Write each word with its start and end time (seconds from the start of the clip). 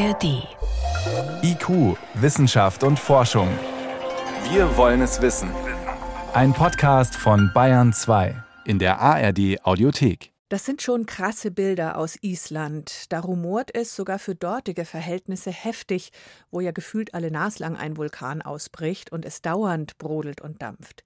ARD. 0.00 0.48
IQ, 1.42 1.98
Wissenschaft 2.14 2.84
und 2.84 2.98
Forschung. 2.98 3.48
Wir 4.50 4.74
wollen 4.78 5.02
es 5.02 5.20
wissen. 5.20 5.50
Ein 6.32 6.54
Podcast 6.54 7.14
von 7.14 7.50
Bayern 7.52 7.92
2 7.92 8.34
in 8.64 8.78
der 8.78 8.98
ARD 8.98 9.62
Audiothek. 9.62 10.32
Das 10.48 10.64
sind 10.64 10.80
schon 10.80 11.04
krasse 11.04 11.50
Bilder 11.50 11.98
aus 11.98 12.16
Island. 12.22 13.12
Da 13.12 13.20
rumort 13.20 13.74
es 13.74 13.94
sogar 13.94 14.18
für 14.18 14.34
dortige 14.34 14.86
Verhältnisse 14.86 15.50
heftig, 15.50 16.12
wo 16.50 16.60
ja 16.60 16.70
gefühlt 16.70 17.12
alle 17.12 17.30
naslang 17.30 17.76
ein 17.76 17.98
Vulkan 17.98 18.40
ausbricht 18.40 19.12
und 19.12 19.26
es 19.26 19.42
dauernd 19.42 19.98
brodelt 19.98 20.40
und 20.40 20.62
dampft. 20.62 21.04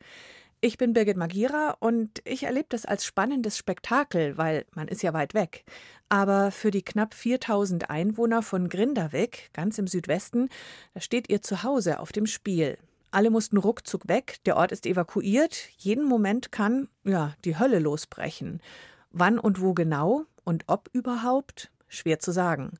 Ich 0.65 0.79
bin 0.79 0.95
Birgit 0.95 1.19
Magira 1.19 1.77
und 1.79 2.23
ich 2.25 2.45
erlebe 2.45 2.69
das 2.71 2.87
als 2.87 3.05
spannendes 3.05 3.59
Spektakel, 3.59 4.39
weil 4.39 4.65
man 4.75 4.89
ist 4.89 5.03
ja 5.03 5.13
weit 5.13 5.35
weg. 5.35 5.63
Aber 6.09 6.51
für 6.51 6.71
die 6.71 6.81
knapp 6.81 7.13
4000 7.13 7.91
Einwohner 7.91 8.41
von 8.41 8.71
Grindavik, 8.71 9.51
ganz 9.53 9.77
im 9.77 9.87
Südwesten, 9.87 10.49
da 10.95 11.03
steht 11.03 11.29
ihr 11.29 11.43
Zuhause 11.43 12.01
auf 12.01 12.13
dem 12.13 12.25
Spiel. 12.25 12.79
Alle 13.11 13.29
mussten 13.29 13.59
ruckzuck 13.59 14.09
weg, 14.09 14.37
der 14.47 14.57
Ort 14.57 14.73
ist 14.73 14.87
evakuiert, 14.87 15.69
jeden 15.77 16.07
Moment 16.07 16.51
kann, 16.51 16.89
ja, 17.05 17.35
die 17.45 17.59
Hölle 17.59 17.79
losbrechen. 17.79 18.63
Wann 19.11 19.39
und 19.39 19.61
wo 19.61 19.75
genau 19.75 20.25
und 20.45 20.65
ob 20.67 20.89
überhaupt? 20.95 21.71
Schwer 21.89 22.21
zu 22.21 22.33
sagen. 22.33 22.79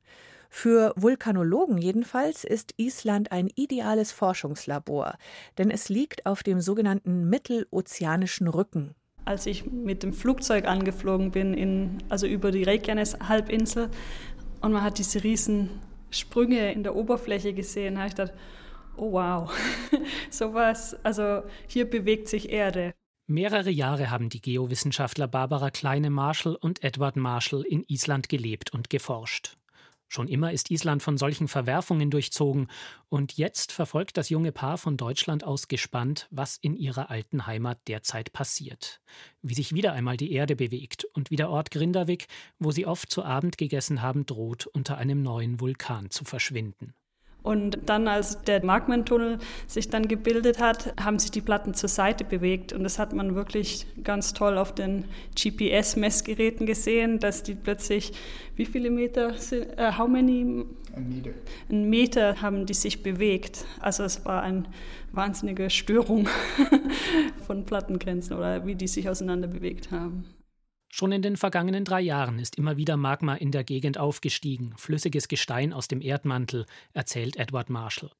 Für 0.57 0.93
Vulkanologen 0.95 1.77
jedenfalls 1.77 2.45
ist 2.45 2.75
Island 2.77 3.33
ein 3.33 3.49
ideales 3.55 4.13
Forschungslabor, 4.13 5.17
denn 5.57 5.69
es 5.69 5.89
liegt 5.89 6.25
auf 6.25 6.43
dem 6.43 6.61
sogenannten 6.61 7.29
Mittelozeanischen 7.29 8.47
Rücken. 8.47 8.95
Als 9.25 9.47
ich 9.47 9.69
mit 9.69 10.01
dem 10.01 10.13
Flugzeug 10.13 10.65
angeflogen 10.65 11.31
bin, 11.31 11.53
in, 11.53 11.97
also 12.07 12.25
über 12.25 12.51
die 12.51 12.63
Reykjanes-Halbinsel, 12.63 13.89
und 14.61 14.71
man 14.71 14.81
hat 14.81 14.97
diese 14.97 15.25
riesen 15.25 15.71
Sprünge 16.09 16.71
in 16.71 16.83
der 16.83 16.95
Oberfläche 16.95 17.53
gesehen, 17.53 17.97
habe 17.97 18.07
ich 18.07 18.15
gedacht, 18.15 18.33
oh 18.95 19.11
wow, 19.11 19.51
sowas, 20.29 20.95
also 21.03 21.43
hier 21.67 21.87
bewegt 21.87 22.29
sich 22.29 22.49
Erde. 22.49 22.93
Mehrere 23.27 23.71
Jahre 23.71 24.09
haben 24.09 24.29
die 24.29 24.41
Geowissenschaftler 24.41 25.27
Barbara 25.27 25.69
Kleine-Marshall 25.69 26.55
und 26.55 26.81
Edward 26.81 27.17
Marshall 27.17 27.63
in 27.63 27.83
Island 27.89 28.29
gelebt 28.29 28.73
und 28.73 28.89
geforscht. 28.89 29.57
Schon 30.15 30.29
immer 30.29 30.53
ist 30.53 30.71
Island 30.71 31.03
von 31.03 31.17
solchen 31.17 31.49
Verwerfungen 31.49 32.09
durchzogen, 32.09 32.67
und 33.09 33.33
jetzt 33.33 33.73
verfolgt 33.73 34.15
das 34.15 34.29
junge 34.29 34.53
Paar 34.53 34.77
von 34.77 34.95
Deutschland 34.95 35.43
aus 35.43 35.67
gespannt, 35.67 36.29
was 36.31 36.55
in 36.55 36.77
ihrer 36.77 37.09
alten 37.09 37.47
Heimat 37.47 37.79
derzeit 37.89 38.31
passiert. 38.31 39.01
Wie 39.41 39.55
sich 39.55 39.73
wieder 39.73 39.91
einmal 39.91 40.15
die 40.15 40.31
Erde 40.31 40.55
bewegt 40.55 41.03
und 41.03 41.31
wie 41.31 41.35
der 41.35 41.49
Ort 41.49 41.69
Grindavik, 41.69 42.27
wo 42.59 42.71
sie 42.71 42.85
oft 42.85 43.11
zu 43.11 43.25
Abend 43.25 43.57
gegessen 43.57 44.01
haben, 44.01 44.25
droht, 44.25 44.67
unter 44.67 44.97
einem 44.97 45.21
neuen 45.21 45.59
Vulkan 45.59 46.09
zu 46.09 46.23
verschwinden. 46.23 46.93
Und 47.45 47.77
dann, 47.85 48.07
als 48.07 48.41
der 48.43 48.65
Magmentunnel 48.65 49.37
sich 49.67 49.89
dann 49.89 50.07
gebildet 50.07 50.59
hat, 50.59 50.93
haben 50.99 51.19
sich 51.19 51.29
die 51.29 51.41
Platten 51.41 51.75
zur 51.75 51.89
Seite 51.89 52.23
bewegt. 52.23 52.73
Und 52.73 52.83
das 52.83 52.97
hat 52.97 53.13
man 53.13 53.35
wirklich 53.35 53.85
ganz 54.03 54.33
toll 54.33 54.57
auf 54.57 54.73
den 54.73 55.05
GPS-Messgeräten 55.39 56.65
gesehen, 56.65 57.19
dass 57.19 57.43
die 57.43 57.53
plötzlich, 57.53 58.13
wie 58.55 58.65
viele 58.65 58.89
Meter 58.89 59.35
sind, 59.35 59.67
uh, 59.79 59.95
how 59.95 60.07
many? 60.07 60.65
Ein 60.95 61.09
Meter. 61.09 61.29
Ein 61.69 61.89
Meter 61.89 62.41
haben 62.41 62.65
die 62.65 62.73
sich 62.73 63.03
bewegt. 63.03 63.63
Also 63.79 64.03
es 64.03 64.25
war 64.25 64.41
eine 64.41 64.63
wahnsinnige 65.11 65.69
Störung 65.69 66.27
von 67.45 67.63
Plattengrenzen 67.63 68.35
oder 68.35 68.65
wie 68.65 68.73
die 68.73 68.87
sich 68.87 69.07
auseinander 69.07 69.47
bewegt 69.47 69.91
haben. 69.91 70.25
Schon 70.97 71.11
in 71.11 71.21
den 71.21 71.35
vergangenen 71.35 71.83
drei 71.83 71.99
Jahren 71.99 72.39
ist 72.39 72.55
immer 72.55 72.77
wieder 72.77 72.95
Magma 72.95 73.35
in 73.35 73.51
der 73.51 73.65
Gegend 73.65 73.97
aufgestiegen, 73.97 74.73
flüssiges 74.77 75.27
Gestein 75.27 75.73
aus 75.73 75.89
dem 75.89 75.99
Erdmantel, 75.99 76.65
erzählt 76.93 77.35
Edward 77.35 77.69
Marshall. 77.69 78.11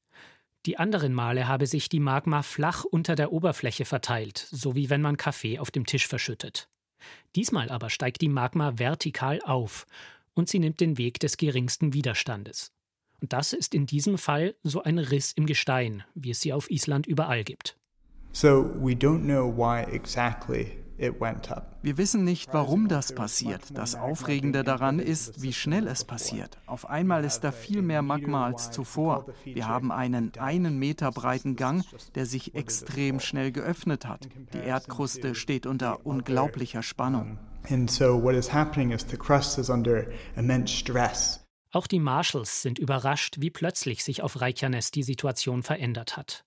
Die 0.66 0.76
anderen 0.76 1.14
Male 1.14 1.48
habe 1.48 1.66
sich 1.66 1.88
die 1.88 2.00
Magma 2.00 2.42
flach 2.42 2.84
unter 2.84 3.14
der 3.14 3.32
Oberfläche 3.32 3.86
verteilt, 3.86 4.46
so 4.50 4.74
wie 4.74 4.90
wenn 4.90 5.00
man 5.00 5.16
Kaffee 5.16 5.58
auf 5.58 5.70
dem 5.70 5.86
Tisch 5.86 6.06
verschüttet. 6.06 6.68
Diesmal 7.34 7.70
aber 7.70 7.88
steigt 7.88 8.20
die 8.20 8.28
Magma 8.28 8.78
vertikal 8.78 9.40
auf 9.40 9.86
und 10.34 10.50
sie 10.50 10.58
nimmt 10.58 10.78
den 10.78 10.98
Weg 10.98 11.18
des 11.18 11.38
geringsten 11.38 11.94
Widerstandes. 11.94 12.72
Und 13.22 13.32
das 13.32 13.54
ist 13.54 13.74
in 13.74 13.86
diesem 13.86 14.18
Fall 14.18 14.54
so 14.62 14.82
ein 14.82 14.98
Riss 14.98 15.32
im 15.32 15.46
Gestein, 15.46 16.04
wie 16.14 16.32
es 16.32 16.40
sie 16.40 16.52
auf 16.52 16.70
Island 16.70 17.06
überall 17.06 17.42
gibt. 17.42 17.78
So 18.32 18.70
we 18.78 18.92
don't 18.92 19.22
know 19.22 19.50
why 19.50 19.82
exactly 19.90 20.85
wir 20.98 21.98
wissen 21.98 22.24
nicht, 22.24 22.52
warum 22.52 22.88
das 22.88 23.14
passiert. 23.14 23.60
Das 23.74 23.94
Aufregende 23.94 24.64
daran 24.64 24.98
ist, 24.98 25.42
wie 25.42 25.52
schnell 25.52 25.86
es 25.88 26.04
passiert. 26.04 26.58
Auf 26.66 26.88
einmal 26.88 27.24
ist 27.24 27.40
da 27.40 27.52
viel 27.52 27.82
mehr 27.82 28.02
Magma 28.02 28.46
als 28.46 28.70
zuvor. 28.70 29.26
Wir 29.44 29.68
haben 29.68 29.92
einen 29.92 30.32
einen 30.38 30.78
Meter 30.78 31.10
breiten 31.10 31.56
Gang, 31.56 31.84
der 32.14 32.26
sich 32.26 32.54
extrem 32.54 33.20
schnell 33.20 33.52
geöffnet 33.52 34.06
hat. 34.06 34.28
Die 34.54 34.58
Erdkruste 34.58 35.34
steht 35.34 35.66
unter 35.66 36.06
unglaublicher 36.06 36.82
Spannung. 36.82 37.38
Auch 41.72 41.86
die 41.86 42.00
Marshalls 42.00 42.62
sind 42.62 42.78
überrascht, 42.78 43.36
wie 43.38 43.50
plötzlich 43.50 44.02
sich 44.02 44.22
auf 44.22 44.40
Reykjanes 44.40 44.92
die 44.92 45.02
Situation 45.02 45.62
verändert 45.62 46.16
hat. 46.16 46.44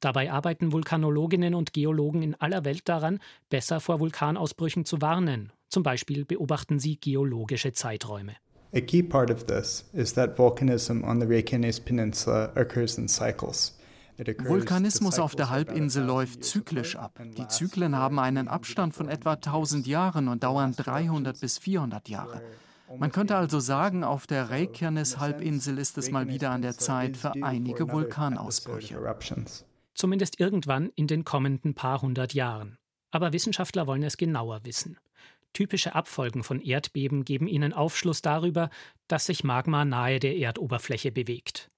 Dabei 0.00 0.32
arbeiten 0.32 0.72
Vulkanologinnen 0.72 1.54
und 1.54 1.72
Geologen 1.72 2.22
in 2.22 2.34
aller 2.34 2.64
Welt 2.64 2.88
daran, 2.88 3.20
besser 3.50 3.80
vor 3.80 4.00
Vulkanausbrüchen 4.00 4.84
zu 4.84 5.00
warnen. 5.00 5.52
Zum 5.68 5.82
Beispiel 5.82 6.24
beobachten 6.24 6.78
sie 6.78 6.96
geologische 6.96 7.72
Zeiträume. 7.72 8.36
A 8.72 8.80
key 8.80 9.02
part 9.02 9.30
of 9.30 9.44
this 9.44 9.84
is 9.92 10.14
that 10.14 10.38
volcanism 10.38 11.02
on 11.04 11.20
the 11.20 11.26
Reykjanes 11.26 11.80
Peninsula 11.80 12.52
occurs 12.56 12.98
in 12.98 13.08
cycles. 13.08 13.76
Vulkanismus 14.18 15.18
auf 15.18 15.34
der 15.34 15.48
Halbinsel 15.48 16.04
läuft 16.04 16.44
zyklisch 16.44 16.94
ab. 16.96 17.18
Die 17.38 17.48
Zyklen 17.48 17.96
haben 17.96 18.18
einen 18.18 18.48
Abstand 18.48 18.94
von 18.94 19.08
etwa 19.08 19.32
1000 19.32 19.86
Jahren 19.86 20.28
und 20.28 20.44
dauern 20.44 20.74
300 20.76 21.40
bis 21.40 21.58
400 21.58 22.08
Jahre. 22.08 22.42
Man 22.98 23.12
könnte 23.12 23.36
also 23.36 23.60
sagen, 23.60 24.04
auf 24.04 24.26
der 24.26 24.50
Reykjanes-Halbinsel 24.50 25.78
ist 25.78 25.96
es 25.96 26.10
mal 26.10 26.28
wieder 26.28 26.50
an 26.50 26.60
der 26.60 26.76
Zeit 26.76 27.16
für 27.16 27.32
einige 27.42 27.90
Vulkanausbrüche 27.90 29.00
zumindest 29.94 30.40
irgendwann 30.40 30.90
in 30.94 31.06
den 31.06 31.24
kommenden 31.24 31.74
paar 31.74 32.02
hundert 32.02 32.34
Jahren. 32.34 32.78
Aber 33.10 33.32
Wissenschaftler 33.32 33.86
wollen 33.86 34.02
es 34.02 34.16
genauer 34.16 34.64
wissen. 34.64 34.98
Typische 35.52 35.94
Abfolgen 35.94 36.44
von 36.44 36.60
Erdbeben 36.60 37.24
geben 37.24 37.48
ihnen 37.48 37.72
Aufschluss 37.72 38.22
darüber, 38.22 38.70
dass 39.08 39.26
sich 39.26 39.42
Magma 39.42 39.84
nahe 39.84 40.20
der 40.20 40.36
Erdoberfläche 40.36 41.10
bewegt. 41.10 41.70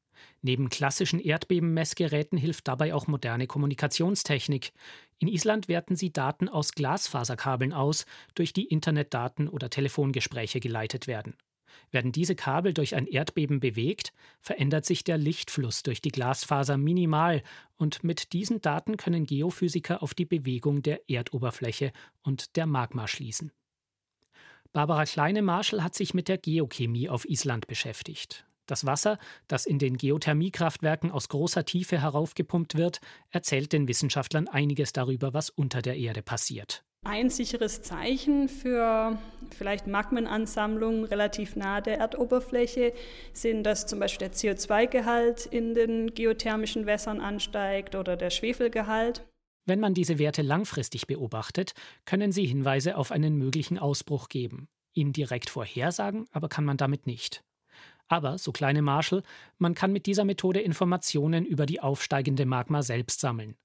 Neben 0.43 0.69
klassischen 0.69 1.21
Erdbebenmessgeräten 1.21 2.37
hilft 2.37 2.69
dabei 2.69 2.95
auch 2.95 3.07
moderne 3.07 3.47
Kommunikationstechnik. 3.47 4.73
In 5.19 5.29
Island 5.29 5.69
werten 5.69 5.97
sie 5.97 6.13
Daten 6.13 6.49
aus 6.49 6.73
Glasfaserkabeln 6.73 7.73
aus, 7.73 8.07
durch 8.35 8.53
die 8.53 8.67
Internetdaten 8.67 9.49
oder 9.49 9.71
Telefongespräche 9.71 10.61
geleitet 10.61 11.07
werden. 11.07 11.37
Werden 11.91 12.13
diese 12.13 12.35
Kabel 12.35 12.75
durch 12.75 12.95
ein 12.95 13.07
Erdbeben 13.07 13.61
bewegt, 13.61 14.13
verändert 14.41 14.85
sich 14.85 15.05
der 15.05 15.19
Lichtfluss 15.19 15.83
durch 15.83 16.01
die 16.01 16.11
Glasfaser 16.11 16.77
minimal 16.77 17.43
und 17.77 18.05
mit 18.05 18.33
diesen 18.33 18.61
Daten 18.61 18.97
können 18.97 19.27
Geophysiker 19.27 20.03
auf 20.03 20.15
die 20.15 20.25
Bewegung 20.25 20.83
der 20.83 21.09
Erdoberfläche 21.09 21.93
und 22.23 22.57
der 22.57 22.67
Magma 22.67 23.09
schließen. 23.09 23.53
Barbara 24.73 25.05
Kleine-Marschall 25.05 25.83
hat 25.83 25.95
sich 25.95 26.15
mit 26.15 26.29
der 26.29 26.39
Geochemie 26.39 27.09
auf 27.09 27.29
Island 27.29 27.67
beschäftigt. 27.67 28.47
Das 28.67 28.87
Wasser, 28.87 29.19
das 29.49 29.67
in 29.67 29.79
den 29.79 29.99
Geothermiekraftwerken 29.99 31.11
aus 31.11 31.29
großer 31.29 31.65
Tiefe 31.65 32.01
heraufgepumpt 32.01 32.77
wird, 32.77 33.01
erzählt 33.31 33.73
den 33.73 33.89
Wissenschaftlern 33.89 34.49
einiges 34.49 34.93
darüber, 34.93 35.35
was 35.35 35.51
unter 35.51 35.83
der 35.83 35.97
Erde 35.97 36.23
passiert. 36.23 36.85
Ein 37.05 37.31
sicheres 37.31 37.83
Zeichen 37.83 38.49
für 38.49 39.19
vielleicht 39.51 39.89
Magmenansammlungen 39.89 41.05
relativ 41.05 41.57
nahe 41.57 41.83
der 41.83 41.99
Erdoberfläche 41.99 42.95
sind, 43.33 43.65
dass 43.65 43.87
zum 43.87 43.99
Beispiel 43.99 44.29
der 44.29 44.37
CO2-Gehalt 44.37 45.47
in 45.47 45.75
den 45.75 46.15
geothermischen 46.15 46.87
Wässern 46.87 47.21
ansteigt 47.21 47.97
oder 47.97 48.17
der 48.17 48.31
Schwefelgehalt. 48.31 49.27
Wenn 49.67 49.81
man 49.81 49.95
diese 49.95 50.19
Werte 50.19 50.43
langfristig 50.43 51.09
beobachtet, 51.09 51.75
können 52.05 52.31
sie 52.31 52.47
Hinweise 52.47 52.97
auf 52.97 53.11
einen 53.11 53.37
möglichen 53.37 53.79
Ausbruch 53.79 54.29
geben. 54.29 54.69
Ihn 54.95 55.13
direkt 55.13 55.51
vorhersagen, 55.51 56.27
aber 56.31 56.49
kann 56.49 56.65
man 56.65 56.77
damit 56.77 57.07
nicht. 57.09 57.43
Aber, 58.07 58.39
so 58.39 58.53
kleine 58.53 58.83
Marshall, 58.83 59.23
man 59.59 59.75
kann 59.75 59.93
mit 59.93 60.07
dieser 60.07 60.25
Methode 60.25 60.61
Informationen 60.61 61.45
über 61.47 61.67
die 61.67 61.81
aufsteigende 61.81 62.47
Magma 62.47 62.83
selbst 62.83 63.21
sammeln 63.21 63.57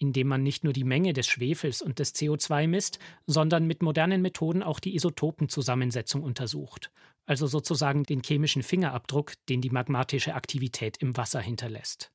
indem 0.00 0.28
man 0.28 0.42
nicht 0.42 0.64
nur 0.64 0.72
die 0.72 0.84
Menge 0.84 1.12
des 1.12 1.28
Schwefels 1.28 1.82
und 1.82 1.98
des 1.98 2.14
CO2 2.14 2.66
misst, 2.66 2.98
sondern 3.26 3.66
mit 3.66 3.82
modernen 3.82 4.22
Methoden 4.22 4.62
auch 4.62 4.80
die 4.80 4.96
Isotopenzusammensetzung 4.96 6.22
untersucht, 6.22 6.90
also 7.26 7.46
sozusagen 7.46 8.02
den 8.04 8.22
chemischen 8.22 8.62
Fingerabdruck, 8.62 9.34
den 9.48 9.60
die 9.60 9.70
magmatische 9.70 10.34
Aktivität 10.34 10.96
im 10.96 11.16
Wasser 11.16 11.40
hinterlässt. 11.40 12.10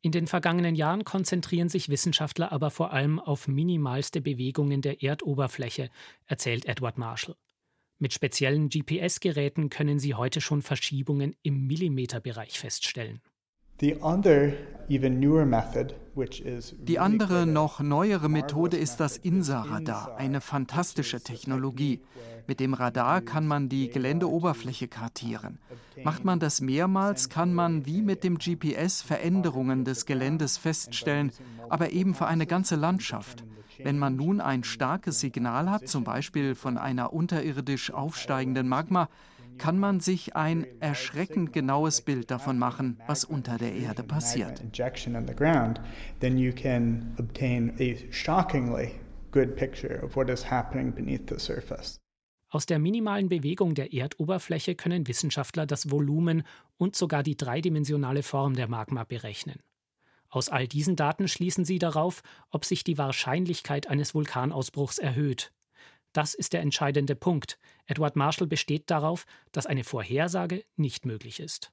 In 0.00 0.12
den 0.12 0.28
vergangenen 0.28 0.76
Jahren 0.76 1.04
konzentrieren 1.04 1.68
sich 1.68 1.88
Wissenschaftler 1.88 2.52
aber 2.52 2.70
vor 2.70 2.92
allem 2.92 3.18
auf 3.18 3.48
minimalste 3.48 4.20
Bewegungen 4.20 4.80
der 4.80 5.02
Erdoberfläche, 5.02 5.90
erzählt 6.26 6.66
Edward 6.66 6.96
Marshall. 6.96 7.34
Mit 7.98 8.12
speziellen 8.12 8.68
GPS-Geräten 8.68 9.70
können 9.70 9.98
sie 9.98 10.14
heute 10.14 10.40
schon 10.40 10.62
Verschiebungen 10.62 11.34
im 11.42 11.66
Millimeterbereich 11.66 12.56
feststellen. 12.56 13.20
Die 16.78 16.98
andere, 16.98 17.46
noch 17.46 17.78
neuere 17.78 18.28
Methode 18.28 18.76
ist 18.76 18.96
das 18.96 19.16
INSA-Radar, 19.16 20.16
eine 20.16 20.40
fantastische 20.40 21.20
Technologie. 21.20 22.00
Mit 22.48 22.58
dem 22.58 22.74
Radar 22.74 23.20
kann 23.20 23.46
man 23.46 23.68
die 23.68 23.88
Geländeoberfläche 23.88 24.88
kartieren. 24.88 25.58
Macht 26.02 26.24
man 26.24 26.40
das 26.40 26.60
mehrmals, 26.60 27.28
kann 27.28 27.54
man 27.54 27.86
wie 27.86 28.02
mit 28.02 28.24
dem 28.24 28.38
GPS 28.38 29.00
Veränderungen 29.02 29.84
des 29.84 30.06
Geländes 30.06 30.58
feststellen, 30.58 31.30
aber 31.68 31.90
eben 31.90 32.14
für 32.14 32.26
eine 32.26 32.46
ganze 32.46 32.74
Landschaft. 32.74 33.44
Wenn 33.80 33.98
man 33.98 34.16
nun 34.16 34.40
ein 34.40 34.64
starkes 34.64 35.20
Signal 35.20 35.70
hat, 35.70 35.86
zum 35.86 36.02
Beispiel 36.02 36.56
von 36.56 36.78
einer 36.78 37.12
unterirdisch 37.12 37.92
aufsteigenden 37.92 38.66
Magma, 38.66 39.08
kann 39.58 39.78
man 39.78 40.00
sich 40.00 40.36
ein 40.36 40.66
erschreckend 40.80 41.52
genaues 41.52 42.00
Bild 42.02 42.30
davon 42.30 42.58
machen, 42.58 43.00
was 43.06 43.24
unter 43.24 43.58
der 43.58 43.74
Erde 43.74 44.02
passiert. 44.02 44.62
Aus 52.50 52.64
der 52.64 52.78
minimalen 52.78 53.28
Bewegung 53.28 53.74
der 53.74 53.92
Erdoberfläche 53.92 54.74
können 54.74 55.06
Wissenschaftler 55.06 55.66
das 55.66 55.90
Volumen 55.90 56.44
und 56.78 56.96
sogar 56.96 57.22
die 57.22 57.36
dreidimensionale 57.36 58.22
Form 58.22 58.54
der 58.54 58.68
Magma 58.68 59.04
berechnen. 59.04 59.60
Aus 60.30 60.48
all 60.48 60.66
diesen 60.66 60.96
Daten 60.96 61.28
schließen 61.28 61.64
sie 61.64 61.78
darauf, 61.78 62.22
ob 62.50 62.64
sich 62.64 62.84
die 62.84 62.96
Wahrscheinlichkeit 62.96 63.88
eines 63.88 64.14
Vulkanausbruchs 64.14 64.98
erhöht. 64.98 65.52
Das 66.12 66.34
ist 66.34 66.52
der 66.52 66.62
entscheidende 66.62 67.14
Punkt. 67.14 67.58
Edward 67.86 68.16
Marshall 68.16 68.46
besteht 68.46 68.90
darauf, 68.90 69.24
dass 69.52 69.66
eine 69.66 69.84
Vorhersage 69.84 70.64
nicht 70.76 71.06
möglich 71.06 71.40
ist. 71.40 71.72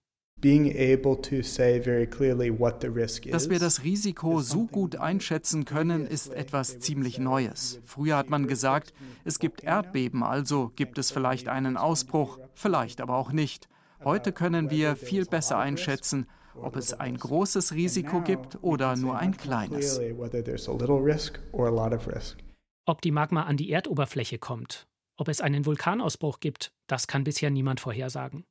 Dass 3.31 3.49
wir 3.49 3.59
das 3.59 3.83
Risiko 3.83 4.41
so 4.41 4.65
gut 4.65 4.97
einschätzen 4.97 5.65
können, 5.65 6.05
ist 6.05 6.33
etwas 6.33 6.79
ziemlich 6.79 7.17
Neues. 7.19 7.79
Früher 7.85 8.17
hat 8.17 8.29
man 8.29 8.45
gesagt, 8.45 8.93
es 9.23 9.39
gibt 9.39 9.63
Erdbeben, 9.63 10.23
also 10.23 10.71
gibt 10.75 10.97
es 10.97 11.09
vielleicht 11.09 11.47
einen 11.47 11.77
Ausbruch, 11.77 12.39
vielleicht 12.53 13.01
aber 13.01 13.15
auch 13.15 13.31
nicht. 13.31 13.69
Heute 14.03 14.33
können 14.33 14.69
wir 14.69 14.97
viel 14.97 15.25
besser 15.25 15.57
einschätzen, 15.57 16.27
ob 16.53 16.75
es 16.75 16.93
ein 16.93 17.17
großes 17.17 17.73
Risiko 17.73 18.21
gibt 18.21 18.61
oder 18.61 18.95
nur 18.97 19.17
ein 19.17 19.35
kleines. 19.35 19.99
Ob 22.87 23.01
die 23.01 23.11
Magma 23.11 23.43
an 23.43 23.57
die 23.57 23.71
Erdoberfläche 23.71 24.37
kommt, 24.37 24.87
ob 25.17 25.27
es 25.27 25.41
einen 25.41 25.65
Vulkanausbruch 25.65 26.39
gibt, 26.39 26.71
das 26.85 27.07
kann 27.07 27.23
bisher 27.23 27.49
niemand 27.49 27.79
vorhersagen. 27.79 28.45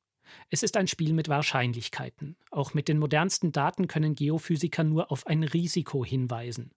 Es 0.49 0.61
ist 0.61 0.75
ein 0.75 0.87
Spiel 0.87 1.13
mit 1.13 1.29
Wahrscheinlichkeiten. 1.29 2.35
Auch 2.51 2.73
mit 2.73 2.89
den 2.89 2.97
modernsten 2.97 3.53
Daten 3.53 3.87
können 3.87 4.15
Geophysiker 4.15 4.83
nur 4.83 5.09
auf 5.09 5.25
ein 5.27 5.43
Risiko 5.43 6.03
hinweisen. 6.03 6.71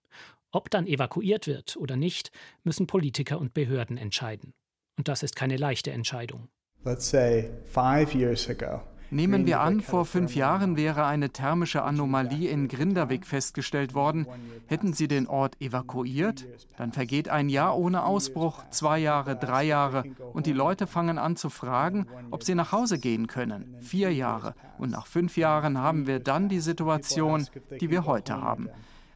Ob 0.51 0.69
dann 0.69 0.87
evakuiert 0.87 1.47
wird 1.47 1.75
oder 1.75 1.97
nicht, 1.97 2.31
müssen 2.63 2.87
Politiker 2.87 3.39
und 3.39 3.53
Behörden 3.53 3.97
entscheiden. 3.97 4.53
Und 4.97 5.09
das 5.09 5.21
ist 5.21 5.35
keine 5.35 5.57
leichte 5.57 5.91
Entscheidung. 5.91 6.47
Let's 6.85 7.09
say 7.09 7.49
five 7.65 8.15
years 8.15 8.49
ago, 8.49 8.81
Nehmen 9.11 9.45
wir 9.45 9.61
an, 9.61 9.81
vor 9.81 10.05
fünf 10.05 10.35
Jahren 10.35 10.77
wäre 10.77 11.05
eine 11.05 11.31
thermische 11.31 11.83
Anomalie 11.83 12.49
in 12.49 12.67
Grindavik 12.67 13.25
festgestellt 13.25 13.93
worden. 13.93 14.27
Hätten 14.67 14.93
Sie 14.93 15.07
den 15.07 15.27
Ort 15.27 15.59
evakuiert? 15.61 16.47
Dann 16.77 16.91
vergeht 16.91 17.29
ein 17.29 17.49
Jahr 17.49 17.77
ohne 17.77 18.03
Ausbruch, 18.05 18.63
zwei 18.69 18.99
Jahre, 18.99 19.35
drei 19.35 19.63
Jahre. 19.63 20.03
Und 20.33 20.45
die 20.45 20.53
Leute 20.53 20.87
fangen 20.87 21.17
an 21.17 21.35
zu 21.35 21.49
fragen, 21.49 22.07
ob 22.31 22.43
sie 22.43 22.55
nach 22.55 22.71
Hause 22.71 22.99
gehen 22.99 23.27
können. 23.27 23.75
Vier 23.81 24.13
Jahre. 24.13 24.53
Und 24.77 24.91
nach 24.91 25.07
fünf 25.07 25.37
Jahren 25.37 25.77
haben 25.77 26.07
wir 26.07 26.19
dann 26.19 26.49
die 26.49 26.59
Situation, 26.59 27.47
die 27.81 27.89
wir 27.89 28.05
heute 28.05 28.41
haben. 28.41 28.69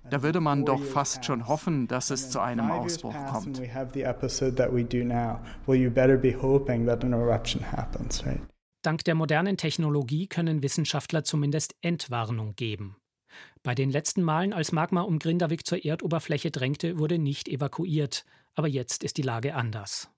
Da 0.09 0.21
würde 0.21 0.41
man 0.41 0.65
doch 0.65 0.83
fast 0.83 1.23
schon 1.23 1.47
hoffen, 1.47 1.87
dass 1.87 2.09
es 2.09 2.29
zu 2.29 2.39
einem 2.39 2.71
Ausbruch 2.71 3.15
kommt. 3.31 3.61
Dank 8.83 9.03
der 9.05 9.15
modernen 9.15 9.57
Technologie 9.57 10.27
können 10.27 10.61
Wissenschaftler 10.61 11.23
zumindest 11.23 11.75
Entwarnung 11.81 12.55
geben. 12.55 12.97
Bei 13.63 13.73
den 13.73 13.89
letzten 13.89 14.21
Malen, 14.21 14.53
als 14.53 14.71
Magma 14.71 15.01
um 15.01 15.19
Grindavik 15.19 15.65
zur 15.65 15.83
Erdoberfläche 15.83 16.51
drängte, 16.51 16.99
wurde 16.99 17.17
nicht 17.17 17.47
evakuiert, 17.47 18.25
aber 18.55 18.67
jetzt 18.67 19.03
ist 19.03 19.17
die 19.17 19.21
Lage 19.21 19.55
anders. 19.55 20.12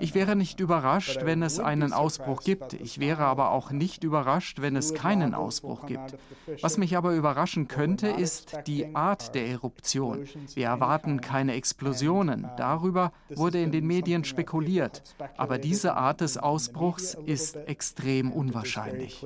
Ich 0.00 0.14
wäre 0.14 0.34
nicht 0.36 0.60
überrascht, 0.60 1.20
wenn 1.22 1.42
es 1.42 1.60
einen 1.60 1.92
Ausbruch 1.92 2.42
gibt. 2.42 2.72
Ich 2.72 2.98
wäre 2.98 3.24
aber 3.24 3.52
auch 3.52 3.70
nicht 3.70 4.02
überrascht, 4.02 4.60
wenn 4.60 4.74
es 4.74 4.94
keinen 4.94 5.32
Ausbruch 5.32 5.86
gibt. 5.86 6.16
Was 6.60 6.76
mich 6.76 6.96
aber 6.96 7.14
überraschen 7.14 7.68
könnte, 7.68 8.08
ist 8.08 8.56
die 8.66 8.96
Art 8.96 9.36
der 9.36 9.46
Eruption. 9.46 10.26
Wir 10.54 10.66
erwarten 10.66 11.20
keine 11.20 11.54
Explosionen. 11.54 12.48
Darüber 12.56 13.12
wurde 13.30 13.62
in 13.62 13.70
den 13.70 13.86
Medien 13.86 14.24
spekuliert. 14.24 15.02
Aber 15.36 15.58
diese 15.58 15.94
Art 15.94 16.20
des 16.20 16.36
Ausbruchs 16.36 17.16
ist 17.26 17.54
extrem 17.54 18.32
unwahrscheinlich. 18.32 19.24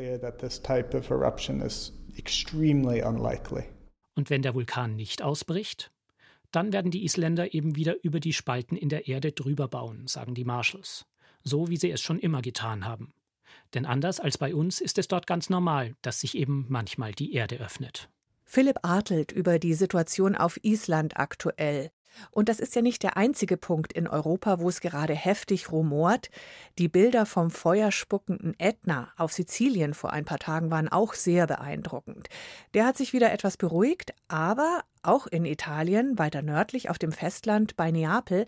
Und 4.14 4.30
wenn 4.30 4.42
der 4.42 4.54
Vulkan 4.54 4.94
nicht 4.94 5.22
ausbricht? 5.22 5.90
Dann 6.50 6.72
werden 6.72 6.90
die 6.90 7.04
Isländer 7.04 7.52
eben 7.54 7.76
wieder 7.76 8.02
über 8.02 8.20
die 8.20 8.32
Spalten 8.32 8.76
in 8.76 8.88
der 8.88 9.08
Erde 9.08 9.32
drüber 9.32 9.68
bauen, 9.68 10.06
sagen 10.06 10.34
die 10.34 10.44
Marshalls. 10.44 11.06
So 11.44 11.68
wie 11.68 11.76
sie 11.76 11.90
es 11.90 12.00
schon 12.00 12.18
immer 12.18 12.42
getan 12.42 12.84
haben. 12.84 13.12
Denn 13.74 13.86
anders 13.86 14.20
als 14.20 14.38
bei 14.38 14.54
uns 14.54 14.80
ist 14.80 14.98
es 14.98 15.08
dort 15.08 15.26
ganz 15.26 15.50
normal, 15.50 15.94
dass 16.02 16.20
sich 16.20 16.36
eben 16.36 16.66
manchmal 16.68 17.12
die 17.12 17.34
Erde 17.34 17.56
öffnet. 17.56 18.08
Philipp 18.44 18.78
Artelt 18.82 19.30
über 19.30 19.58
die 19.58 19.74
Situation 19.74 20.34
auf 20.34 20.58
Island 20.62 21.18
aktuell. 21.18 21.90
Und 22.30 22.48
das 22.48 22.60
ist 22.60 22.74
ja 22.74 22.82
nicht 22.82 23.02
der 23.02 23.16
einzige 23.16 23.56
Punkt 23.56 23.92
in 23.92 24.08
Europa, 24.08 24.58
wo 24.58 24.68
es 24.68 24.80
gerade 24.80 25.14
heftig 25.14 25.70
rumort. 25.70 26.30
Die 26.78 26.88
Bilder 26.88 27.26
vom 27.26 27.50
feuerspuckenden 27.50 28.58
Ätna 28.58 29.12
auf 29.16 29.32
Sizilien 29.32 29.94
vor 29.94 30.12
ein 30.12 30.24
paar 30.24 30.38
Tagen 30.38 30.70
waren 30.70 30.88
auch 30.88 31.14
sehr 31.14 31.46
beeindruckend. 31.46 32.28
Der 32.74 32.86
hat 32.86 32.96
sich 32.96 33.12
wieder 33.12 33.32
etwas 33.32 33.56
beruhigt, 33.56 34.14
aber 34.28 34.82
auch 35.08 35.26
in 35.26 35.44
Italien, 35.44 36.18
weiter 36.18 36.42
nördlich 36.42 36.90
auf 36.90 36.98
dem 36.98 37.12
Festland 37.12 37.76
bei 37.76 37.90
Neapel, 37.90 38.46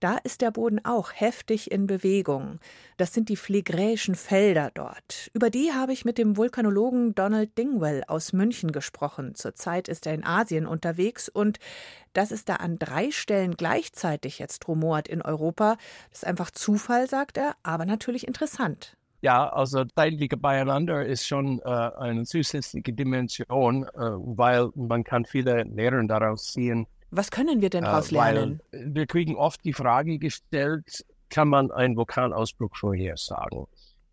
da 0.00 0.16
ist 0.16 0.40
der 0.40 0.50
Boden 0.50 0.82
auch 0.84 1.12
heftig 1.14 1.70
in 1.70 1.86
Bewegung. 1.86 2.58
Das 2.96 3.12
sind 3.12 3.28
die 3.28 3.36
phlegräischen 3.36 4.14
Felder 4.14 4.70
dort. 4.72 5.30
Über 5.34 5.50
die 5.50 5.72
habe 5.72 5.92
ich 5.92 6.06
mit 6.06 6.18
dem 6.18 6.36
Vulkanologen 6.38 7.14
Donald 7.14 7.56
Dingwell 7.56 8.02
aus 8.08 8.32
München 8.32 8.72
gesprochen. 8.72 9.34
Zurzeit 9.34 9.88
ist 9.88 10.06
er 10.06 10.14
in 10.14 10.24
Asien 10.24 10.66
unterwegs 10.66 11.28
und 11.28 11.58
dass 12.14 12.30
es 12.30 12.44
da 12.44 12.56
an 12.56 12.78
drei 12.78 13.10
Stellen 13.10 13.56
gleichzeitig 13.56 14.38
jetzt 14.38 14.66
rumort 14.66 15.06
in 15.06 15.22
Europa, 15.22 15.76
das 16.10 16.20
ist 16.20 16.26
einfach 16.26 16.50
Zufall, 16.50 17.08
sagt 17.08 17.36
er, 17.36 17.54
aber 17.62 17.84
natürlich 17.84 18.26
interessant. 18.26 18.96
Ja, 19.22 19.48
also 19.48 19.84
zeitliche 19.84 20.36
Beieinander 20.36 21.04
ist 21.04 21.26
schon 21.26 21.60
äh, 21.60 21.64
eine 21.64 22.24
zusätzliche 22.24 22.92
Dimension, 22.92 23.84
äh, 23.84 23.88
weil 23.98 24.70
man 24.74 25.04
kann 25.04 25.26
viele 25.26 25.64
Lehren 25.64 26.08
daraus 26.08 26.52
ziehen. 26.52 26.86
Was 27.10 27.30
können 27.30 27.60
wir 27.60 27.68
denn 27.68 27.84
daraus 27.84 28.10
äh, 28.12 28.14
lernen? 28.14 28.60
Wir 28.72 29.06
kriegen 29.06 29.36
oft 29.36 29.62
die 29.64 29.74
Frage 29.74 30.18
gestellt, 30.18 31.04
kann 31.28 31.48
man 31.48 31.70
einen 31.70 31.96
Vulkanausbruch 31.96 32.74
vorhersagen? 32.76 33.66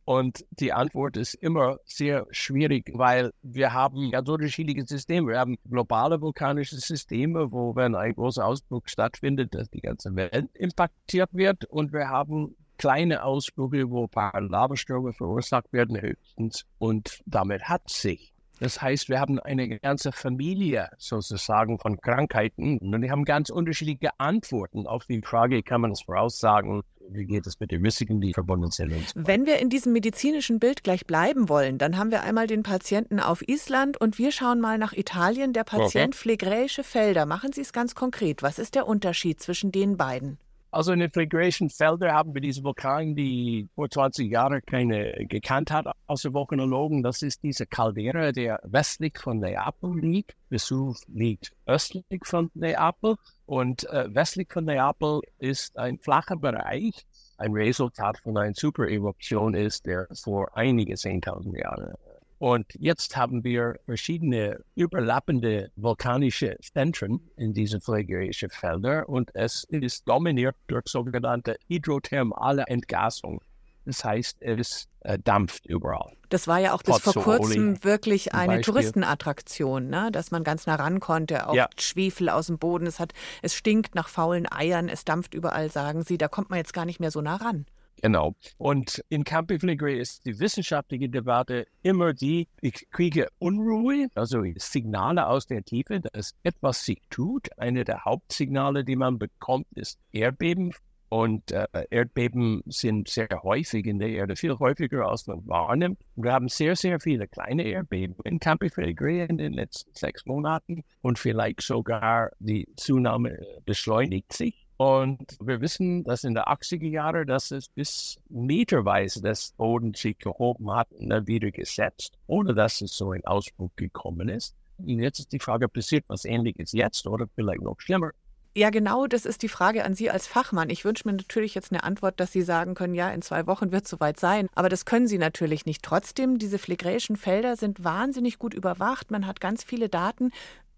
Und 0.03 0.45
die 0.51 0.71
Antwort 0.71 1.17
ist 1.17 1.33
immer 1.33 1.79
sehr 1.83 2.27
schwierig, 2.31 2.91
weil 2.93 3.31
wir 3.41 3.73
haben 3.73 4.09
ganz 4.09 4.29
unterschiedliche 4.29 4.85
Systeme. 4.85 5.31
Wir 5.31 5.39
haben 5.39 5.57
globale 5.69 6.21
vulkanische 6.21 6.77
Systeme, 6.77 7.51
wo 7.51 7.75
wenn 7.75 7.93
ein 7.93 8.13
großer 8.13 8.45
Ausbruch 8.45 8.83
stattfindet, 8.85 9.53
dass 9.53 9.69
die 9.69 9.81
ganze 9.81 10.15
Welt 10.15 10.47
impactiert 10.53 11.29
wird. 11.33 11.65
Und 11.65 11.91
wir 11.91 12.07
haben 12.07 12.55
kleine 12.77 13.23
Ausbrüche, 13.23 13.89
wo 13.89 14.03
ein 14.03 14.09
paar 14.09 14.39
Lavastürme 14.41 15.13
verursacht 15.13 15.71
werden 15.73 15.99
höchstens 15.99 16.65
und 16.77 17.21
damit 17.25 17.63
hat 17.63 17.89
sich. 17.89 18.33
Das 18.59 18.81
heißt, 18.81 19.09
wir 19.09 19.19
haben 19.19 19.39
eine 19.39 19.79
ganze 19.79 20.11
Familie 20.11 20.89
sozusagen 20.97 21.77
von 21.77 21.99
Krankheiten 22.01 22.79
und 22.79 23.01
die 23.01 23.11
haben 23.11 23.23
ganz 23.23 23.49
unterschiedliche 23.49 24.19
Antworten 24.19 24.87
auf 24.87 25.05
die 25.05 25.21
Frage, 25.21 25.61
kann 25.61 25.81
man 25.81 25.91
es 25.91 26.01
voraussagen, 26.01 26.81
wie 27.09 27.25
geht 27.25 27.45
es 27.45 27.59
mit 27.59 27.71
den 27.71 27.85
Risiken, 27.85 28.19
die 28.19 28.33
verbunden 28.33 28.71
sind. 28.71 29.13
Wenn 29.15 29.45
wir 29.45 29.59
in 29.59 29.69
diesem 29.69 29.93
medizinischen 29.93 30.59
Bild 30.59 30.83
gleich 30.83 31.05
bleiben 31.05 31.49
wollen, 31.49 31.77
dann 31.77 31.97
haben 31.97 32.11
wir 32.11 32.23
einmal 32.23 32.47
den 32.47 32.63
Patienten 32.63 33.19
auf 33.19 33.47
Island 33.47 34.01
und 34.01 34.17
wir 34.17 34.31
schauen 34.31 34.59
mal 34.59 34.77
nach 34.77 34.93
Italien. 34.93 35.53
Der 35.53 35.63
Patient 35.63 36.13
okay. 36.13 36.17
phlegräische 36.17 36.83
Felder. 36.83 37.25
Machen 37.25 37.53
Sie 37.53 37.61
es 37.61 37.73
ganz 37.73 37.95
konkret. 37.95 38.41
Was 38.41 38.59
ist 38.59 38.75
der 38.75 38.87
Unterschied 38.87 39.39
zwischen 39.39 39.71
den 39.71 39.97
beiden? 39.97 40.39
Also 40.69 40.91
in 40.91 40.99
den 40.99 41.11
Phlegräischen 41.11 41.69
Feldern 41.69 42.11
haben 42.11 42.33
wir 42.33 42.41
diese 42.41 42.63
Vulkan, 42.63 43.15
die 43.15 43.69
vor 43.73 43.89
20 43.89 44.29
Jahren 44.29 44.61
keine 44.65 45.25
gekannt 45.27 45.71
hat, 45.71 45.87
außer 46.07 46.33
Vulkanologen. 46.33 47.03
Das 47.03 47.21
ist 47.21 47.41
diese 47.43 47.65
Caldera, 47.65 48.31
der 48.31 48.59
westlich 48.63 49.17
von 49.17 49.39
Neapel 49.39 49.97
liegt. 49.99 50.35
Vesuv 50.49 50.99
liegt 51.07 51.53
östlich 51.65 52.05
von 52.23 52.51
Neapel. 52.53 53.15
Und 53.45 53.89
äh, 53.89 54.13
westlich 54.13 54.51
von 54.51 54.65
Neapel 54.65 55.21
ist 55.39 55.77
ein 55.77 55.99
flacher 55.99 56.35
Bereich, 56.35 57.05
ein 57.37 57.53
Resultat 57.53 58.17
von 58.19 58.37
einer 58.37 58.53
Supereruption 58.53 59.53
ist, 59.53 59.85
der 59.85 60.07
vor 60.13 60.49
einige 60.57 60.95
10.000 60.95 61.57
Jahren. 61.57 61.93
Und 62.39 62.67
jetzt 62.77 63.17
haben 63.17 63.43
wir 63.43 63.79
verschiedene 63.85 64.59
überlappende 64.75 65.71
vulkanische 65.75 66.57
Zentren 66.61 67.19
in 67.35 67.53
diesen 67.53 67.81
phlegerischen 67.81 68.49
Feldern 68.49 69.05
und 69.05 69.33
es 69.33 69.63
ist 69.69 70.07
dominiert 70.07 70.55
durch 70.67 70.87
sogenannte 70.87 71.57
hydrothermale 71.67 72.63
Entgasung. 72.67 73.41
Das 73.85 74.03
heißt, 74.03 74.41
es 74.41 74.87
äh, 74.99 75.17
dampft 75.17 75.65
überall. 75.65 76.11
Das 76.27 76.45
war 76.45 76.59
ja 76.59 76.73
auch 76.73 76.83
bis 76.83 76.99
vor 76.99 77.13
kurzem 77.13 77.81
wirklich 77.85 78.33
eine 78.33 78.59
Touristenattraktion, 78.59 79.87
ne? 79.87 80.09
dass 80.11 80.29
man 80.29 80.43
ganz 80.43 80.67
nah 80.67 80.75
ran 80.75 80.99
konnte. 80.99 81.47
Auch 81.47 81.55
ja. 81.55 81.69
Schwefel 81.79 82.27
aus 82.27 82.47
dem 82.47 82.59
Boden. 82.59 82.85
Es, 82.85 82.99
hat, 82.99 83.13
es 83.41 83.55
stinkt 83.55 83.95
nach 83.95 84.09
faulen 84.09 84.45
Eiern, 84.51 84.89
es 84.89 85.05
dampft 85.05 85.33
überall, 85.33 85.71
sagen 85.71 86.03
Sie. 86.03 86.17
Da 86.17 86.27
kommt 86.27 86.49
man 86.49 86.57
jetzt 86.57 86.73
gar 86.73 86.83
nicht 86.83 86.99
mehr 86.99 87.11
so 87.11 87.21
nah 87.21 87.37
ran. 87.37 87.65
Genau. 88.01 88.35
Und 88.57 89.03
in 89.09 89.23
Campi 89.23 89.59
Flegrei 89.59 89.93
ist 89.93 90.25
die 90.25 90.39
wissenschaftliche 90.39 91.09
Debatte 91.09 91.67
immer 91.81 92.13
die, 92.13 92.47
ich 92.61 92.89
kriege 92.91 93.27
Unruhe, 93.39 94.07
also 94.13 94.43
Signale 94.57 95.27
aus 95.27 95.47
der 95.47 95.63
Tiefe, 95.63 95.99
dass 95.99 96.35
etwas 96.43 96.85
sich 96.85 97.01
tut. 97.09 97.49
Eine 97.57 97.83
der 97.83 98.05
Hauptsignale, 98.05 98.83
die 98.83 98.95
man 98.95 99.17
bekommt, 99.17 99.67
ist 99.75 99.99
Erdbeben. 100.11 100.73
Und 101.09 101.51
äh, 101.53 101.67
Erdbeben 101.89 102.63
sind 102.65 103.07
sehr 103.07 103.29
häufig 103.41 103.85
in 103.85 103.97
der 103.99 104.09
Erde, 104.09 104.35
viel 104.35 104.59
häufiger 104.59 105.07
als 105.07 105.25
man 105.25 105.47
wahrnimmt. 105.47 105.99
Wir 106.15 106.33
haben 106.33 106.49
sehr, 106.49 106.75
sehr 106.75 106.99
viele 106.99 107.29
kleine 107.29 107.63
Erdbeben 107.63 108.17
in 108.25 108.39
Campi 108.39 108.69
Flegrei 108.69 109.23
in 109.23 109.37
den 109.37 109.53
letzten 109.53 109.93
sechs 109.93 110.25
Monaten 110.25 110.83
und 111.01 111.17
vielleicht 111.17 111.61
sogar 111.61 112.31
die 112.39 112.67
Zunahme 112.75 113.39
beschleunigt 113.65 114.33
sich. 114.33 114.66
Und 114.77 115.37
wir 115.39 115.59
wissen, 115.59 116.03
dass 116.03 116.23
in 116.23 116.35
der 116.35 116.47
80er 116.47 116.87
Jahre, 116.87 117.25
dass 117.25 117.49
es 117.49 117.67
bis 117.67 118.19
meterweise 118.29 119.21
das 119.21 119.53
Boden 119.57 119.95
sich 119.95 120.17
gehoben 120.19 120.71
hat 120.71 120.91
und 120.91 121.09
dann 121.09 121.25
wieder 121.25 121.49
gesetzt, 121.49 122.13
ohne 122.27 122.53
dass 122.53 122.81
es 122.81 122.95
so 122.95 123.11
ein 123.11 123.25
Ausbruch 123.25 123.71
gekommen 123.75 124.29
ist. 124.29 124.55
Und 124.77 124.99
jetzt 124.99 125.17
ist 125.19 125.31
die 125.31 125.39
Frage, 125.39 125.67
passiert 125.67 126.05
was 126.07 126.25
Ähnliches 126.25 126.71
jetzt 126.73 127.07
oder 127.07 127.25
vielleicht 127.35 127.61
noch 127.61 127.79
schlimmer? 127.79 128.11
Ja, 128.55 128.71
genau, 128.71 129.05
das 129.05 129.25
ist 129.25 129.43
die 129.43 129.49
Frage 129.49 129.83
an 129.85 129.93
Sie 129.93 130.09
als 130.09 130.25
Fachmann. 130.25 130.71
Ich 130.71 130.83
wünsche 130.83 131.07
mir 131.07 131.13
natürlich 131.13 131.53
jetzt 131.53 131.71
eine 131.71 131.83
Antwort, 131.83 132.19
dass 132.19 132.31
Sie 132.31 132.41
sagen 132.41 132.73
können, 132.73 132.95
ja, 132.95 133.09
in 133.11 133.21
zwei 133.21 133.45
Wochen 133.45 133.71
wird 133.71 133.85
es 133.85 133.89
soweit 133.91 134.19
sein. 134.19 134.47
Aber 134.55 134.67
das 134.67 134.85
können 134.85 135.07
Sie 135.07 135.19
natürlich 135.19 135.67
nicht. 135.67 135.83
Trotzdem, 135.83 136.39
diese 136.39 136.57
phlegräischen 136.57 137.17
Felder 137.17 137.55
sind 137.55 137.83
wahnsinnig 137.83 138.39
gut 138.39 138.55
überwacht. 138.55 139.11
Man 139.11 139.27
hat 139.27 139.41
ganz 139.41 139.63
viele 139.63 139.89
Daten. 139.89 140.31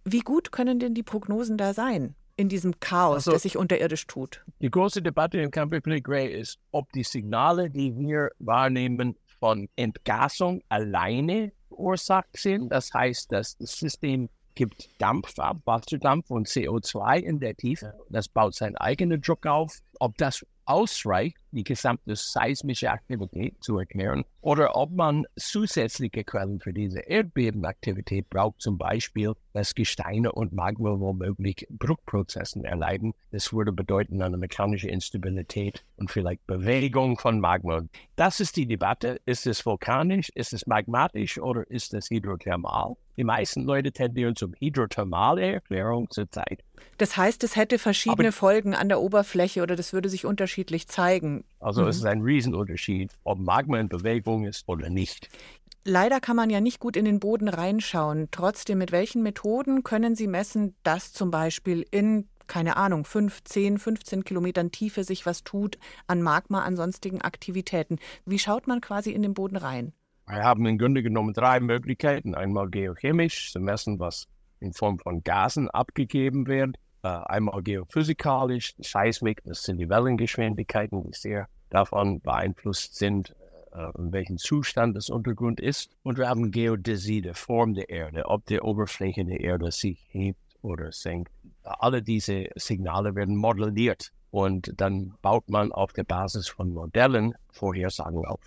Wie 0.03 0.19
gut 0.19 0.51
können 0.51 0.79
denn 0.79 0.93
die 0.93 1.03
Prognosen 1.03 1.57
da 1.57 1.73
sein? 1.73 2.15
In 2.39 2.47
diesem 2.47 2.79
Chaos, 2.79 3.15
also, 3.15 3.31
das 3.31 3.43
sich 3.43 3.57
unterirdisch 3.57 4.07
tut? 4.07 4.43
Die 4.61 4.71
große 4.71 5.01
Debatte 5.01 5.39
im 5.39 5.51
Camp 5.51 5.73
Grey 6.03 6.27
ist, 6.27 6.57
ob 6.71 6.91
die 6.93 7.03
Signale, 7.03 7.69
die 7.69 7.95
wir 7.97 8.31
wahrnehmen, 8.39 9.17
von 9.39 9.67
Entgasung 9.75 10.61
alleine 10.69 11.51
verursacht 11.67 12.35
sind. 12.35 12.69
Das 12.69 12.93
heißt, 12.93 13.31
dass 13.31 13.57
das 13.57 13.77
System 13.77 14.29
gibt 14.55 14.89
Dampf 14.99 15.37
ab, 15.39 15.57
Wasserdampf 15.65 16.29
und 16.31 16.47
CO2 16.47 17.19
in 17.19 17.39
der 17.39 17.55
Tiefe. 17.55 17.93
Das 18.09 18.27
baut 18.27 18.55
seinen 18.55 18.75
eigenen 18.77 19.21
Druck 19.21 19.45
auf. 19.45 19.79
Ob 19.99 20.17
das 20.17 20.45
ausreicht, 20.65 21.37
die 21.51 21.63
gesamte 21.63 22.15
seismische 22.15 22.91
Aktivität 22.91 23.55
zu 23.61 23.77
erklären, 23.77 24.23
oder 24.41 24.75
ob 24.75 24.91
man 24.91 25.25
zusätzliche 25.35 26.23
Quellen 26.23 26.59
für 26.59 26.73
diese 26.73 26.99
Erdbebenaktivität 26.99 28.29
braucht, 28.29 28.61
zum 28.61 28.77
Beispiel, 28.77 29.33
dass 29.53 29.75
Gesteine 29.75 30.31
und 30.31 30.53
Magma 30.53 30.99
womöglich 30.99 31.67
Bruchprozessen 31.69 32.63
erleiden. 32.63 33.13
Das 33.31 33.51
würde 33.51 33.73
bedeuten 33.73 34.21
eine 34.21 34.37
mechanische 34.37 34.87
Instabilität 34.87 35.83
und 35.97 36.09
vielleicht 36.09 36.45
Bewegung 36.47 37.17
von 37.17 37.39
Magma. 37.39 37.81
Das 38.15 38.39
ist 38.39 38.55
die 38.55 38.65
Debatte. 38.65 39.19
Ist 39.25 39.47
es 39.47 39.65
vulkanisch, 39.65 40.29
ist 40.35 40.53
es 40.53 40.67
magmatisch 40.67 41.39
oder 41.39 41.69
ist 41.69 41.93
es 41.93 42.09
hydrothermal? 42.09 42.95
Die 43.17 43.25
meisten 43.25 43.63
Leute 43.63 43.91
tendieren 43.91 44.37
zum 44.37 44.53
hydrothermale 44.59 45.53
Erklärung 45.55 46.09
zurzeit. 46.09 46.63
Das 46.97 47.17
heißt, 47.17 47.43
es 47.43 47.57
hätte 47.57 47.77
verschiedene 47.77 48.29
Aber 48.29 48.31
Folgen 48.31 48.73
an 48.73 48.87
der 48.87 49.01
Oberfläche 49.01 49.61
oder 49.61 49.75
das 49.75 49.91
würde 49.91 50.07
sich 50.07 50.25
unterschiedlich 50.25 50.87
zeigen. 50.87 51.38
Also 51.59 51.83
mhm. 51.83 51.87
es 51.87 51.97
ist 51.97 52.05
ein 52.05 52.21
Riesenunterschied, 52.21 53.11
ob 53.23 53.39
Magma 53.39 53.79
in 53.79 53.89
Bewegung 53.89 54.45
ist 54.45 54.67
oder 54.67 54.89
nicht. 54.89 55.29
Leider 55.85 56.19
kann 56.19 56.35
man 56.35 56.49
ja 56.49 56.61
nicht 56.61 56.79
gut 56.79 56.97
in 56.97 57.05
den 57.05 57.19
Boden 57.19 57.47
reinschauen. 57.47 58.27
Trotzdem, 58.31 58.77
mit 58.77 58.91
welchen 58.91 59.23
Methoden 59.23 59.83
können 59.83 60.15
Sie 60.15 60.27
messen, 60.27 60.75
dass 60.83 61.13
zum 61.13 61.31
Beispiel 61.31 61.85
in, 61.89 62.27
keine 62.47 62.77
Ahnung, 62.77 63.05
5, 63.05 63.43
10, 63.43 63.77
15 63.79 64.23
Kilometern 64.23 64.71
Tiefe 64.71 65.03
sich 65.03 65.25
was 65.25 65.43
tut 65.43 65.79
an 66.07 66.21
Magma, 66.21 66.63
an 66.63 66.75
sonstigen 66.75 67.21
Aktivitäten? 67.21 67.97
Wie 68.25 68.39
schaut 68.39 68.67
man 68.67 68.81
quasi 68.81 69.11
in 69.11 69.21
den 69.21 69.33
Boden 69.33 69.55
rein? 69.55 69.93
Wir 70.27 70.43
haben 70.43 70.65
im 70.65 70.77
Grunde 70.77 71.01
genommen 71.01 71.33
drei 71.33 71.59
Möglichkeiten. 71.59 72.35
Einmal 72.35 72.69
geochemisch, 72.69 73.51
zu 73.51 73.59
messen, 73.59 73.99
was 73.99 74.27
in 74.59 74.73
Form 74.73 74.99
von 74.99 75.23
Gasen 75.23 75.69
abgegeben 75.69 76.45
wird 76.45 76.75
einmal 77.07 77.61
geophysikalisch, 77.63 78.75
Seismik, 78.79 79.41
das 79.45 79.63
sind 79.63 79.77
die 79.77 79.89
Wellengeschwindigkeiten, 79.89 81.03
die 81.03 81.13
sehr 81.13 81.47
davon 81.69 82.19
beeinflusst 82.21 82.95
sind, 82.95 83.35
äh, 83.73 83.91
in 83.97 84.11
welchem 84.11 84.37
Zustand 84.37 84.97
das 84.97 85.09
Untergrund 85.09 85.59
ist. 85.59 85.91
Und 86.03 86.17
wir 86.17 86.27
haben 86.27 86.51
Geodäsie, 86.51 87.21
die 87.21 87.33
Form 87.33 87.73
der 87.73 87.89
Erde, 87.89 88.25
ob 88.25 88.45
die 88.45 88.59
Oberfläche 88.59 89.23
der 89.25 89.39
Erde 89.39 89.71
sich 89.71 89.99
hebt 90.11 90.39
oder 90.61 90.91
senkt. 90.91 91.31
Alle 91.63 92.01
diese 92.01 92.49
Signale 92.55 93.15
werden 93.15 93.35
modelliert 93.35 94.11
und 94.31 94.73
dann 94.77 95.13
baut 95.21 95.49
man 95.49 95.71
auf 95.71 95.93
der 95.93 96.03
Basis 96.03 96.47
von 96.47 96.73
Modellen 96.73 97.33
Vorhersagen 97.51 98.25
auf. 98.25 98.41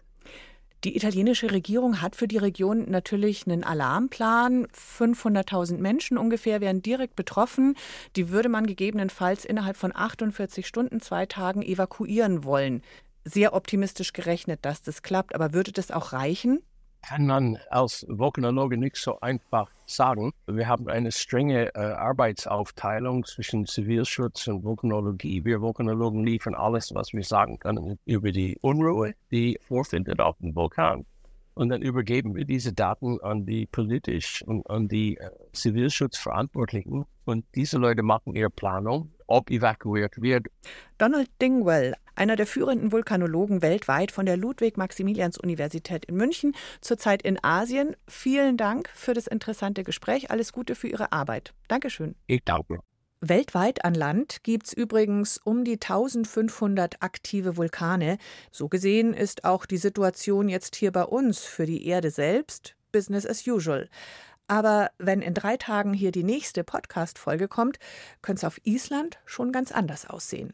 Die 0.84 0.96
italienische 0.96 1.52
Regierung 1.52 2.02
hat 2.02 2.16
für 2.16 2.26
die 2.26 2.38
Region 2.38 2.90
natürlich 2.90 3.46
einen 3.46 3.62
Alarmplan. 3.62 4.66
500.000 4.66 5.78
Menschen 5.78 6.18
ungefähr 6.18 6.60
wären 6.60 6.82
direkt 6.82 7.14
betroffen. 7.14 7.76
Die 8.16 8.30
würde 8.30 8.48
man 8.48 8.66
gegebenenfalls 8.66 9.44
innerhalb 9.44 9.76
von 9.76 9.94
48 9.94 10.66
Stunden, 10.66 11.00
zwei 11.00 11.26
Tagen 11.26 11.62
evakuieren 11.62 12.42
wollen. 12.42 12.82
Sehr 13.24 13.54
optimistisch 13.54 14.12
gerechnet, 14.12 14.64
dass 14.64 14.82
das 14.82 15.02
klappt. 15.02 15.36
Aber 15.36 15.52
würde 15.52 15.70
das 15.70 15.92
auch 15.92 16.12
reichen? 16.12 16.60
Kann 17.02 17.26
man 17.26 17.58
als 17.70 18.06
Vulkanologe 18.08 18.76
nicht 18.76 18.96
so 18.96 19.20
einfach 19.20 19.68
sagen. 19.86 20.32
Wir 20.46 20.68
haben 20.68 20.88
eine 20.88 21.12
strenge 21.12 21.74
äh, 21.74 21.78
Arbeitsaufteilung 21.78 23.24
zwischen 23.24 23.66
Zivilschutz 23.66 24.46
und 24.48 24.64
Vulkanologie. 24.64 25.44
Wir 25.44 25.60
Vulkanologen 25.60 26.24
liefern 26.24 26.54
alles, 26.54 26.94
was 26.94 27.12
wir 27.12 27.24
sagen 27.24 27.58
können 27.58 27.98
über 28.06 28.32
die 28.32 28.56
Unruhe, 28.60 29.14
die 29.30 29.58
vorfindet 29.66 30.20
auf 30.20 30.38
dem 30.38 30.54
Vulkan. 30.54 31.04
Und 31.54 31.68
dann 31.68 31.82
übergeben 31.82 32.34
wir 32.34 32.46
diese 32.46 32.72
Daten 32.72 33.20
an 33.20 33.44
die 33.44 33.66
politisch 33.66 34.42
und 34.46 34.68
an 34.70 34.88
die 34.88 35.18
äh, 35.18 35.30
Zivilschutzverantwortlichen. 35.52 37.04
Und 37.24 37.44
diese 37.54 37.78
Leute 37.78 38.02
machen 38.02 38.34
ihre 38.34 38.50
Planung, 38.50 39.12
ob 39.26 39.50
evakuiert 39.50 40.20
wird. 40.20 40.46
Donald 40.98 41.28
Dingwell, 41.40 41.94
einer 42.14 42.36
der 42.36 42.46
führenden 42.46 42.92
Vulkanologen 42.92 43.62
weltweit 43.62 44.12
von 44.12 44.26
der 44.26 44.36
Ludwig-Maximilians-Universität 44.36 46.04
in 46.04 46.16
München, 46.16 46.54
zurzeit 46.80 47.22
in 47.22 47.42
Asien. 47.42 47.96
Vielen 48.08 48.56
Dank 48.56 48.90
für 48.94 49.14
das 49.14 49.26
interessante 49.26 49.84
Gespräch. 49.84 50.30
Alles 50.30 50.52
Gute 50.52 50.74
für 50.74 50.88
Ihre 50.88 51.12
Arbeit. 51.12 51.54
Dankeschön. 51.68 52.14
Ich 52.26 52.42
danke. 52.44 52.80
Weltweit 53.24 53.84
an 53.84 53.94
Land 53.94 54.42
gibt 54.42 54.66
es 54.66 54.72
übrigens 54.72 55.38
um 55.38 55.62
die 55.62 55.74
1500 55.74 57.02
aktive 57.02 57.56
Vulkane. 57.56 58.18
So 58.50 58.68
gesehen 58.68 59.14
ist 59.14 59.44
auch 59.44 59.64
die 59.64 59.76
Situation 59.76 60.48
jetzt 60.48 60.74
hier 60.74 60.90
bei 60.90 61.04
uns 61.04 61.44
für 61.44 61.64
die 61.64 61.86
Erde 61.86 62.10
selbst 62.10 62.74
Business 62.90 63.24
as 63.24 63.46
usual. 63.46 63.88
Aber 64.48 64.90
wenn 64.98 65.22
in 65.22 65.34
drei 65.34 65.56
Tagen 65.56 65.94
hier 65.94 66.10
die 66.10 66.24
nächste 66.24 66.64
Podcast-Folge 66.64 67.46
kommt, 67.46 67.78
könnte 68.22 68.40
es 68.40 68.44
auf 68.44 68.60
Island 68.64 69.20
schon 69.24 69.52
ganz 69.52 69.70
anders 69.70 70.04
aussehen. 70.04 70.52